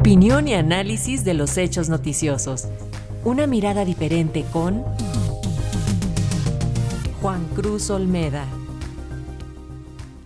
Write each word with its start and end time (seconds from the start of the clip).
Opinión 0.00 0.46
y 0.46 0.54
análisis 0.54 1.24
de 1.24 1.34
los 1.34 1.58
hechos 1.58 1.90
noticiosos. 1.90 2.68
Una 3.24 3.48
mirada 3.48 3.84
diferente 3.84 4.44
con 4.52 4.84
Juan 7.20 7.44
Cruz 7.56 7.90
Olmeda. 7.90 8.46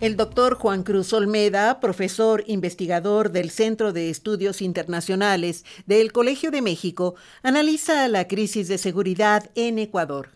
El 0.00 0.16
doctor 0.16 0.56
Juan 0.56 0.82
Cruz 0.82 1.14
Olmeda, 1.14 1.80
profesor 1.80 2.44
investigador 2.46 3.30
del 3.30 3.48
Centro 3.48 3.92
de 3.94 4.10
Estudios 4.10 4.60
Internacionales 4.60 5.64
del 5.86 6.12
Colegio 6.12 6.50
de 6.50 6.60
México, 6.60 7.14
analiza 7.42 8.06
la 8.08 8.28
crisis 8.28 8.68
de 8.68 8.76
seguridad 8.76 9.44
en 9.56 9.78
Ecuador. 9.78 10.28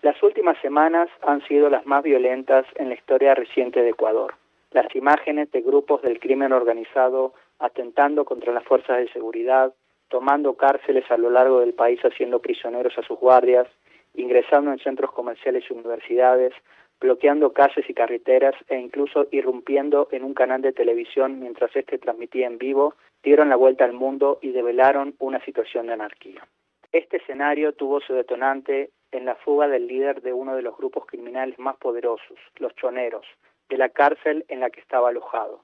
Las 0.00 0.20
últimas 0.22 0.56
semanas 0.62 1.08
han 1.22 1.46
sido 1.46 1.68
las 1.68 1.84
más 1.84 2.02
violentas 2.02 2.64
en 2.76 2.88
la 2.88 2.94
historia 2.94 3.34
reciente 3.34 3.82
de 3.82 3.90
Ecuador. 3.90 4.34
Las 4.72 4.86
imágenes 4.96 5.50
de 5.52 5.60
grupos 5.60 6.00
del 6.00 6.18
crimen 6.18 6.52
organizado 6.52 7.34
atentando 7.60 8.24
contra 8.24 8.52
las 8.52 8.64
fuerzas 8.64 8.98
de 8.98 9.12
seguridad, 9.12 9.72
tomando 10.08 10.54
cárceles 10.54 11.08
a 11.10 11.16
lo 11.16 11.30
largo 11.30 11.60
del 11.60 11.74
país 11.74 12.00
haciendo 12.02 12.40
prisioneros 12.40 12.98
a 12.98 13.02
sus 13.02 13.18
guardias, 13.18 13.68
ingresando 14.14 14.72
en 14.72 14.78
centros 14.78 15.12
comerciales 15.12 15.64
y 15.68 15.72
universidades, 15.72 16.52
bloqueando 17.00 17.52
calles 17.52 17.88
y 17.88 17.94
carreteras 17.94 18.54
e 18.68 18.76
incluso 18.76 19.26
irrumpiendo 19.30 20.08
en 20.10 20.24
un 20.24 20.34
canal 20.34 20.60
de 20.60 20.72
televisión 20.72 21.40
mientras 21.40 21.74
este 21.74 21.98
transmitía 21.98 22.46
en 22.46 22.58
vivo, 22.58 22.94
dieron 23.22 23.48
la 23.48 23.56
vuelta 23.56 23.84
al 23.84 23.92
mundo 23.92 24.38
y 24.42 24.50
develaron 24.50 25.14
una 25.18 25.42
situación 25.44 25.86
de 25.86 25.94
anarquía. 25.94 26.46
Este 26.92 27.18
escenario 27.18 27.72
tuvo 27.72 28.00
su 28.00 28.12
detonante 28.14 28.90
en 29.12 29.24
la 29.24 29.36
fuga 29.36 29.68
del 29.68 29.86
líder 29.86 30.22
de 30.22 30.32
uno 30.32 30.56
de 30.56 30.62
los 30.62 30.76
grupos 30.76 31.06
criminales 31.06 31.58
más 31.58 31.76
poderosos, 31.76 32.38
los 32.56 32.74
choneros, 32.74 33.26
de 33.68 33.78
la 33.78 33.88
cárcel 33.88 34.44
en 34.48 34.60
la 34.60 34.70
que 34.70 34.80
estaba 34.80 35.08
alojado. 35.08 35.62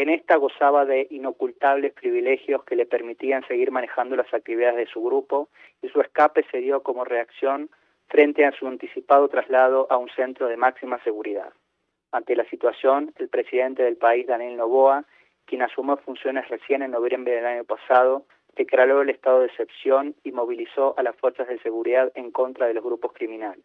En 0.00 0.10
esta 0.10 0.36
gozaba 0.36 0.84
de 0.84 1.08
inocultables 1.10 1.92
privilegios 1.92 2.62
que 2.62 2.76
le 2.76 2.86
permitían 2.86 3.44
seguir 3.48 3.72
manejando 3.72 4.14
las 4.14 4.32
actividades 4.32 4.76
de 4.76 4.86
su 4.86 5.02
grupo 5.02 5.48
y 5.82 5.88
su 5.88 6.00
escape 6.00 6.46
se 6.52 6.58
dio 6.58 6.84
como 6.84 7.04
reacción 7.04 7.68
frente 8.06 8.46
a 8.46 8.52
su 8.52 8.68
anticipado 8.68 9.26
traslado 9.26 9.88
a 9.90 9.96
un 9.96 10.08
centro 10.10 10.46
de 10.46 10.56
máxima 10.56 11.02
seguridad. 11.02 11.52
Ante 12.12 12.36
la 12.36 12.44
situación, 12.44 13.12
el 13.16 13.28
presidente 13.28 13.82
del 13.82 13.96
país, 13.96 14.24
Daniel 14.28 14.56
Novoa, 14.56 15.04
quien 15.46 15.62
asumió 15.62 15.96
funciones 15.96 16.46
recién 16.46 16.82
en 16.82 16.92
noviembre 16.92 17.34
del 17.34 17.46
año 17.46 17.64
pasado, 17.64 18.24
declaró 18.54 19.02
el 19.02 19.10
estado 19.10 19.40
de 19.40 19.46
excepción 19.46 20.14
y 20.22 20.30
movilizó 20.30 20.94
a 20.96 21.02
las 21.02 21.16
fuerzas 21.16 21.48
de 21.48 21.58
seguridad 21.58 22.12
en 22.14 22.30
contra 22.30 22.68
de 22.68 22.74
los 22.74 22.84
grupos 22.84 23.14
criminales. 23.14 23.64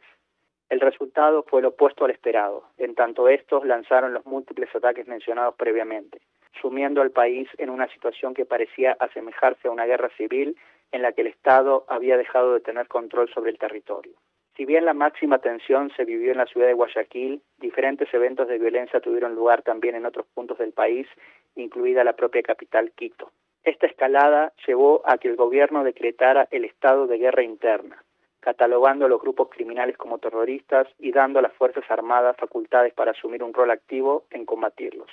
El 0.73 0.79
resultado 0.79 1.43
fue 1.43 1.61
lo 1.61 1.67
opuesto 1.67 2.03
al 2.03 2.09
esperado, 2.09 2.63
en 2.79 2.95
tanto 2.95 3.29
estos 3.29 3.63
lanzaron 3.63 4.11
los 4.11 4.25
múltiples 4.25 4.75
ataques 4.75 5.07
mencionados 5.07 5.53
previamente, 5.53 6.19
sumiendo 6.59 7.03
al 7.03 7.11
país 7.11 7.47
en 7.59 7.69
una 7.69 7.88
situación 7.89 8.33
que 8.33 8.47
parecía 8.47 8.97
asemejarse 8.99 9.67
a 9.67 9.71
una 9.71 9.85
guerra 9.85 10.09
civil 10.17 10.57
en 10.91 11.03
la 11.03 11.11
que 11.11 11.21
el 11.21 11.27
Estado 11.27 11.85
había 11.89 12.17
dejado 12.17 12.55
de 12.55 12.61
tener 12.61 12.88
control 12.88 13.30
sobre 13.31 13.52
el 13.52 13.59
territorio. 13.59 14.13
Si 14.57 14.65
bien 14.65 14.85
la 14.85 14.95
máxima 14.95 15.38
tensión 15.38 15.91
se 15.95 16.05
vivió 16.05 16.31
en 16.31 16.39
la 16.39 16.47
ciudad 16.47 16.65
de 16.65 16.73
Guayaquil, 16.73 17.43
diferentes 17.59 18.11
eventos 18.11 18.47
de 18.47 18.58
violencia 18.58 18.99
tuvieron 18.99 19.35
lugar 19.35 19.61
también 19.61 19.93
en 19.93 20.08
otros 20.08 20.25
puntos 20.33 20.58
del 20.58 20.73
país, 20.73 21.05
incluida 21.53 22.03
la 22.03 22.13
propia 22.13 22.41
capital 22.41 22.91
Quito. 22.93 23.31
Esta 23.63 23.85
escalada 23.85 24.53
llevó 24.65 25.03
a 25.05 25.19
que 25.19 25.27
el 25.27 25.35
gobierno 25.35 25.83
decretara 25.83 26.47
el 26.49 26.65
estado 26.65 27.05
de 27.05 27.19
guerra 27.19 27.43
interna, 27.43 28.03
catalogando 28.44 29.05
a 29.05 29.09
los 29.09 29.22
grupos 29.22 29.49
criminales 29.49 29.97
como 29.97 30.17
terroristas 30.17 30.88
y 30.99 31.11
dando 31.11 31.39
a 31.39 31.41
las 31.41 31.53
Fuerzas 31.53 31.86
Armadas 31.89 32.36
facultades 32.38 32.94
para 32.94 33.11
asumir 33.11 33.41
un 33.41 33.53
rol 33.53 33.72
activo 33.72 34.25
en 34.31 34.45
combatirlos. 34.45 35.09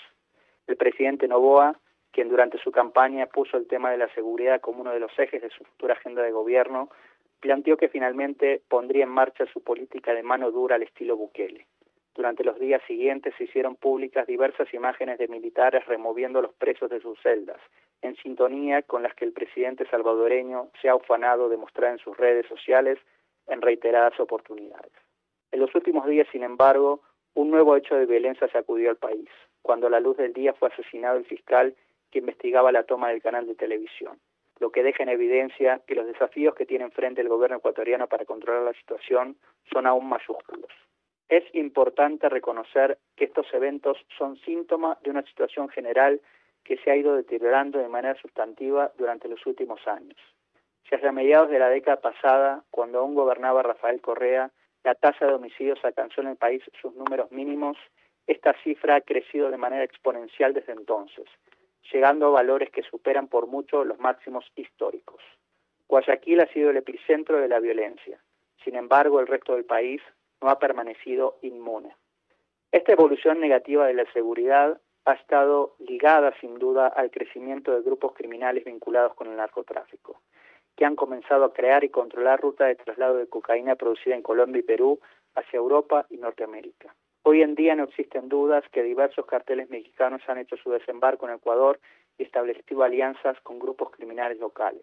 El 0.67 0.77
presidente 0.77 1.29
Novoa, 1.29 1.79
quien 2.11 2.29
durante 2.29 2.59
su 2.59 2.73
campaña 2.73 3.27
puso 3.27 3.57
el 3.57 3.69
tema 3.69 3.93
de 3.93 3.99
la 3.99 4.13
seguridad 4.15 4.61
como 4.61 4.81
uno 4.81 4.93
de 4.93 5.01
los 5.01 5.17
ejes 5.17 5.43
de 5.43 5.51
su 5.51 5.65
futura 5.65 5.95
agenda 5.95 6.23
de 6.23 6.33
gobierno, 6.33 6.91
planteó 7.39 7.77
que 7.77 7.89
finalmente 7.89 8.63
pondría 8.69 9.05
en 9.05 9.11
marcha 9.11 9.47
su 9.47 9.63
política 9.63 10.13
de 10.13 10.23
mano 10.23 10.51
dura 10.51 10.75
al 10.75 10.83
estilo 10.83 11.17
Bukele. 11.17 11.67
Durante 12.15 12.45
los 12.45 12.59
días 12.59 12.83
siguientes 12.87 13.35
se 13.39 13.45
hicieron 13.45 13.77
públicas 13.77 14.27
diversas 14.27 14.73
imágenes 14.75 15.19
de 15.19 15.29
militares 15.29 15.87
removiendo 15.87 16.41
a 16.41 16.43
los 16.43 16.53
presos 16.55 16.91
de 16.91 17.01
sus 17.01 17.19
celdas, 17.23 17.61
en 18.03 18.17
sintonía 18.17 18.83
con 18.83 19.03
las 19.03 19.15
que 19.15 19.25
el 19.25 19.33
presidente 19.33 19.87
salvadoreño 19.89 20.69
se 20.83 20.89
ha 20.89 20.97
ufanado 20.97 21.49
de 21.49 21.57
mostrar 21.57 21.93
en 21.93 21.99
sus 21.99 22.17
redes 22.17 22.47
sociales 22.47 22.99
en 23.51 23.61
reiteradas 23.61 24.19
oportunidades. 24.19 24.93
En 25.53 25.61
los 25.61 25.75
últimos 25.75 26.07
días, 26.07 26.27
sin 26.33 26.43
embargo, 26.43 27.03
un 27.35 27.51
nuevo 27.51 27.77
hecho 27.77 27.97
de 27.97 28.07
violencia 28.07 28.49
sacudió 28.49 28.91
al 28.91 28.97
país, 28.97 29.29
cuando 29.63 29.87
a 29.87 29.91
la 29.91 30.01
luz 30.01 30.17
del 30.17 30.33
día 30.33 30.55
fue 30.55 30.69
asesinado 30.69 31.19
el 31.19 31.25
fiscal 31.25 31.75
que 32.11 32.21
investigaba 32.21 32.73
la 32.73 32.85
toma 32.85 33.11
del 33.11 33.23
canal 33.23 33.47
de 33.47 33.55
televisión, 33.55 34.19
lo 34.59 34.71
que 34.71 34.83
deja 34.83 35.03
en 35.03 35.11
evidencia 35.11 35.81
que 35.87 35.95
los 35.95 36.07
desafíos 36.07 36.55
que 36.55 36.67
tiene 36.67 36.85
enfrente 36.85 37.21
el 37.21 37.29
gobierno 37.29 37.59
ecuatoriano 37.59 38.09
para 38.09 38.25
controlar 38.25 38.63
la 38.63 38.75
situación 38.75 39.37
son 39.73 39.87
aún 39.87 40.09
mayúsculos. 40.09 40.71
Es 41.29 41.45
importante 41.55 42.29
reconocer 42.29 42.99
que 43.17 43.25
estos 43.27 43.47
eventos 43.55 43.97
son 44.19 44.37
síntomas 44.39 45.01
de 45.03 45.11
una 45.11 45.23
situación 45.23 45.69
general 45.69 46.21
que 46.65 46.77
se 46.79 46.91
ha 46.91 46.97
ido 46.97 47.15
deteriorando 47.15 47.79
de 47.79 47.89
manera 47.89 48.21
sustantiva 48.21 48.93
durante 48.99 49.29
los 49.29 49.45
últimos 49.47 49.87
años. 49.87 50.19
Si 50.89 50.95
hacia 50.95 51.13
mediados 51.13 51.51
de 51.51 51.59
la 51.59 51.69
década 51.69 52.01
pasada, 52.01 52.65
cuando 52.71 52.99
aún 52.99 53.15
gobernaba 53.15 53.63
Rafael 53.63 54.01
Correa, 54.01 54.51
la 54.83 54.95
tasa 54.95 55.27
de 55.27 55.35
homicidios 55.35 55.79
alcanzó 55.85 56.21
en 56.21 56.29
el 56.29 56.37
país 56.37 56.63
sus 56.81 56.95
números 56.95 57.31
mínimos, 57.31 57.77
esta 58.27 58.55
cifra 58.63 58.97
ha 58.97 59.01
crecido 59.01 59.51
de 59.51 59.57
manera 59.57 59.85
exponencial 59.85 60.55
desde 60.55 60.73
entonces, 60.73 61.27
llegando 61.93 62.27
a 62.27 62.31
valores 62.31 62.71
que 62.71 62.83
superan 62.83 63.29
por 63.29 63.47
mucho 63.47 63.85
los 63.85 63.99
máximos 63.99 64.45
históricos. 64.57 65.23
Guayaquil 65.89 66.41
ha 66.41 66.47
sido 66.53 66.71
el 66.71 66.77
epicentro 66.77 67.39
de 67.41 67.49
la 67.49 67.61
violencia. 67.61 68.21
Sin 68.65 68.77
embargo, 68.77 69.21
el 69.21 69.27
resto 69.27 69.55
del 69.55 69.65
país 69.65 70.01
no 70.41 70.49
ha 70.49 70.59
permanecido 70.59 71.39
inmune. 71.43 71.95
Esta 72.73 72.93
evolución 72.93 73.41
negativa 73.41 73.87
de 73.87 73.95
la 73.95 74.11
seguridad 74.13 74.81
ha 75.05 75.13
estado 75.15 75.75
ligada 75.81 76.33
sin 76.41 76.59
duda 76.59 76.87
al 76.87 77.11
crecimiento 77.11 77.73
de 77.73 77.83
grupos 77.83 78.13
criminales 78.15 78.65
vinculados 78.65 79.15
con 79.15 79.29
el 79.29 79.37
narcotráfico 79.37 80.21
que 80.81 80.87
han 80.87 80.97
comenzado 80.97 81.45
a 81.45 81.53
crear 81.53 81.85
y 81.85 81.91
controlar 81.91 82.41
rutas 82.41 82.69
de 82.69 82.75
traslado 82.75 83.19
de 83.19 83.27
cocaína 83.27 83.75
producida 83.77 84.15
en 84.15 84.23
Colombia 84.23 84.61
y 84.61 84.63
Perú 84.63 84.99
hacia 85.35 85.59
Europa 85.59 86.07
y 86.09 86.17
Norteamérica. 86.17 86.95
Hoy 87.23 87.43
en 87.43 87.55
día 87.55 87.75
no 87.75 87.85
existen 87.85 88.31
dudas 88.31 88.65
que 88.73 88.83
diversos 88.83 89.27
carteles 89.27 89.69
mexicanos 89.69 90.23
han 90.27 90.39
hecho 90.39 90.57
su 90.57 90.71
desembarco 90.71 91.29
en 91.29 91.35
Ecuador 91.35 91.79
y 92.17 92.23
establecido 92.23 92.83
alianzas 92.83 93.39
con 93.43 93.59
grupos 93.59 93.91
criminales 93.91 94.39
locales. 94.39 94.81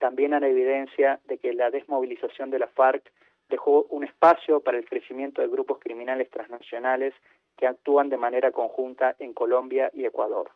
También 0.00 0.34
hay 0.34 0.50
evidencia 0.50 1.20
de 1.26 1.38
que 1.38 1.52
la 1.52 1.70
desmovilización 1.70 2.50
de 2.50 2.58
la 2.58 2.66
FARC 2.66 3.08
dejó 3.48 3.84
un 3.90 4.02
espacio 4.02 4.58
para 4.58 4.78
el 4.78 4.86
crecimiento 4.86 5.40
de 5.40 5.46
grupos 5.46 5.78
criminales 5.78 6.28
transnacionales 6.30 7.14
que 7.56 7.68
actúan 7.68 8.08
de 8.08 8.16
manera 8.16 8.50
conjunta 8.50 9.14
en 9.20 9.34
Colombia 9.34 9.88
y 9.94 10.04
Ecuador. 10.04 10.50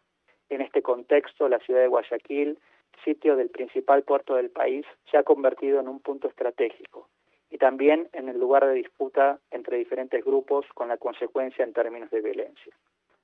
En 0.49 0.61
este 0.61 0.83
contexto, 0.83 1.49
la 1.49 1.61
ciudad 1.61 1.83
de 1.83 1.87
Guayaquil 1.87 2.59
sitio 3.05 3.37
del 3.37 3.51
principal 3.51 4.03
puerto 4.03 4.35
del 4.35 4.51
país, 4.51 4.87
se 5.11 5.17
ha 5.17 5.23
convertido 5.23 5.81
en 5.81 5.89
un 5.89 6.01
punto 6.01 6.29
estratégico 6.29 7.09
y 7.51 7.59
también 7.59 8.09
en 8.13 8.29
el 8.29 8.39
lugar 8.39 8.67
de 8.67 8.75
disputa 8.75 9.39
entre 9.51 9.77
diferentes 9.77 10.25
grupos 10.25 10.67
con 10.75 10.89
la 10.89 10.97
consecuencia 10.97 11.65
en 11.65 11.73
términos 11.73 12.11
de 12.11 12.23
violencia. 12.23 12.73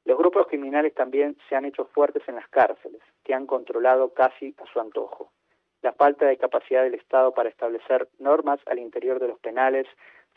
Los 0.04 0.18
grupos 0.18 0.46
criminales 0.46 0.94
también 0.94 1.36
se 1.48 1.56
han 1.56 1.64
hecho 1.64 1.86
fuertes 1.86 2.22
en 2.28 2.36
las 2.36 2.48
cárceles, 2.48 3.00
que 3.24 3.34
han 3.34 3.46
controlado 3.46 4.12
casi 4.14 4.54
a 4.58 4.66
su 4.72 4.80
antojo. 4.80 5.32
La 5.82 5.92
falta 5.92 6.26
de 6.26 6.36
capacidad 6.36 6.82
del 6.82 6.94
Estado 6.94 7.32
para 7.32 7.48
establecer 7.48 8.08
normas 8.18 8.60
al 8.66 8.78
interior 8.78 9.20
de 9.20 9.28
los 9.28 9.38
penales 9.38 9.86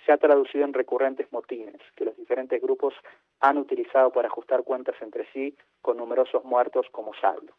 se 0.06 0.12
ha 0.12 0.18
traducido 0.18 0.66
en 0.66 0.74
recurrentes 0.74 1.32
motines 1.32 1.82
que 1.96 2.06
los 2.06 2.16
diferentes 2.18 2.62
grupos 2.62 2.94
han 3.40 3.58
utilizado 3.58 4.12
para 4.12 4.28
ajustar 4.28 4.64
cuentas 4.64 4.96
entre 5.02 5.26
sí 5.32 5.56
con 5.82 5.98
numerosos 5.98 6.44
muertos 6.44 6.88
como 6.92 7.14
saldo. 7.16 7.54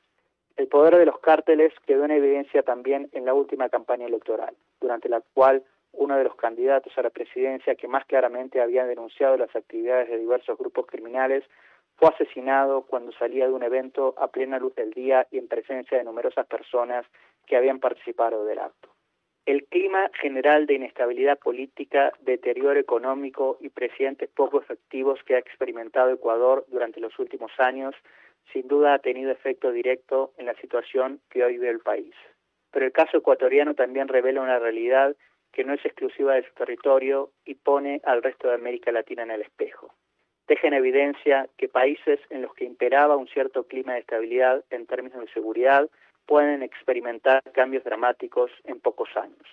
El 0.57 0.69
poder 0.69 0.97
de 0.97 1.07
los 1.07 1.19
cárteles 1.21 1.73
quedó 1.87 2.05
en 2.05 2.11
evidencia 2.11 2.63
también 2.63 3.09
en 3.13 3.25
la 3.25 3.35
última 3.35 3.69
campaña 3.69 4.07
electoral, 4.07 4.55
durante 4.81 5.09
la 5.09 5.23
cual 5.35 5.63
uno 5.93 6.17
de 6.17 6.25
los 6.25 6.35
candidatos 6.37 6.97
a 6.97 7.03
la 7.03 7.11
presidencia 7.11 7.75
que 7.75 7.89
más 7.89 8.05
claramente 8.07 8.61
había 8.61 8.87
denunciado 8.87 9.37
las 9.37 9.55
actividades 9.55 10.09
de 10.09 10.19
diversos 10.19 10.59
grupos 10.59 10.87
criminales 10.87 11.45
fue 11.97 12.09
asesinado 12.09 12.83
cuando 12.83 13.13
salía 13.13 13.47
de 13.47 13.53
un 13.53 13.63
evento 13.63 14.15
a 14.19 14.29
plena 14.29 14.59
luz 14.59 14.75
del 14.75 14.91
día 14.93 15.27
y 15.31 15.39
en 15.39 15.49
presencia 15.49 15.99
de 15.99 16.05
numerosas 16.05 16.47
personas 16.47 17.07
que 17.47 17.57
habían 17.57 17.79
participado 17.79 18.45
del 18.45 18.59
acto. 18.59 18.89
El 19.45 19.65
clima 19.65 20.09
general 20.21 20.67
de 20.67 20.75
inestabilidad 20.75 21.39
política, 21.39 22.13
deterioro 22.21 22.79
económico 22.79 23.59
y 23.61 23.71
presidentes 23.71 24.29
poco 24.31 24.61
efectivos 24.61 25.19
que 25.25 25.35
ha 25.35 25.39
experimentado 25.39 26.11
Ecuador 26.11 26.65
durante 26.69 27.01
los 27.01 27.19
últimos 27.19 27.51
años 27.59 27.95
sin 28.53 28.69
duda 28.69 28.95
ha 28.95 28.99
tenido 28.99 29.31
efecto 29.31 29.73
directo 29.73 30.33
en 30.39 30.47
la 30.47 30.55
situación 30.55 31.21
que 31.31 31.45
hoy 31.45 31.55
vive 31.55 31.71
el 31.71 31.81
país. 31.81 32.15
Pero 32.71 32.87
el 32.87 32.93
caso 32.93 33.19
ecuatoriano 33.19 33.75
también 33.75 34.09
revela 34.09 34.41
una 34.41 34.59
realidad 34.59 35.15
que 35.53 35.65
no 35.65 35.75
es 35.75 35.85
exclusiva 35.85 36.35
de 36.35 36.45
su 36.45 36.55
territorio 36.55 37.31
y 37.45 37.55
pone 37.55 38.01
al 38.05 38.23
resto 38.23 38.49
de 38.49 38.55
América 38.55 38.91
Latina 38.91 39.23
en 39.23 39.31
el 39.31 39.43
espejo. 39.43 39.93
Deja 40.49 40.67
en 40.67 40.75
evidencia 40.75 41.49
que 41.57 41.69
países 41.69 42.19
en 42.31 42.43
los 42.43 42.55
que 42.55 42.65
imperaba 42.65 43.17
un 43.17 43.29
cierto 43.29 43.65
clima 43.67 43.93
de 43.93 44.01
estabilidad 44.01 44.65
en 44.71 44.87
términos 44.87 45.21
de 45.21 45.33
seguridad 45.33 45.89
pueden 46.27 46.63
experimentar 46.63 47.43
cambios 47.53 47.85
dramáticos 47.85 48.51
en 48.65 48.81
pocos 48.81 49.09
años. 49.17 49.47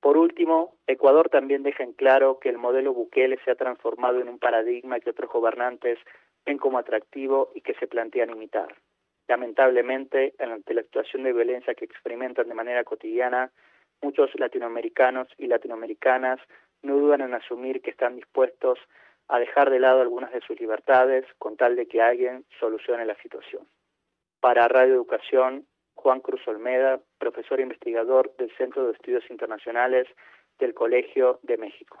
Por 0.00 0.16
último, 0.16 0.74
Ecuador 0.86 1.28
también 1.28 1.62
deja 1.62 1.82
en 1.82 1.92
claro 1.92 2.38
que 2.38 2.48
el 2.48 2.58
modelo 2.58 2.94
Bukele 2.94 3.38
se 3.44 3.50
ha 3.50 3.56
transformado 3.56 4.20
en 4.20 4.28
un 4.28 4.38
paradigma 4.38 5.00
que 5.00 5.10
otros 5.10 5.30
gobernantes 5.30 5.98
ven 6.46 6.58
como 6.58 6.78
atractivo 6.78 7.50
y 7.54 7.60
que 7.60 7.74
se 7.74 7.88
plantean 7.88 8.30
imitar. 8.30 8.74
Lamentablemente, 9.28 10.34
ante 10.38 10.72
la 10.72 10.82
actuación 10.82 11.24
de 11.24 11.32
violencia 11.32 11.74
que 11.74 11.84
experimentan 11.84 12.48
de 12.48 12.54
manera 12.54 12.84
cotidiana, 12.84 13.50
muchos 14.00 14.30
latinoamericanos 14.38 15.28
y 15.36 15.48
latinoamericanas 15.48 16.38
no 16.82 16.96
dudan 16.96 17.22
en 17.22 17.34
asumir 17.34 17.82
que 17.82 17.90
están 17.90 18.14
dispuestos 18.16 18.78
a 19.28 19.40
dejar 19.40 19.70
de 19.70 19.80
lado 19.80 20.00
algunas 20.00 20.32
de 20.32 20.40
sus 20.40 20.58
libertades 20.60 21.26
con 21.38 21.56
tal 21.56 21.74
de 21.74 21.86
que 21.86 22.00
alguien 22.00 22.44
solucione 22.60 23.04
la 23.04 23.16
situación. 23.16 23.66
Para 24.40 24.68
Radio 24.68 24.94
Educación, 24.94 25.66
Juan 25.94 26.20
Cruz 26.20 26.46
Olmeda, 26.46 27.00
profesor 27.18 27.58
e 27.58 27.64
investigador 27.64 28.32
del 28.36 28.54
Centro 28.56 28.86
de 28.86 28.92
Estudios 28.92 29.28
Internacionales 29.28 30.06
del 30.60 30.74
Colegio 30.74 31.40
de 31.42 31.56
México. 31.56 31.98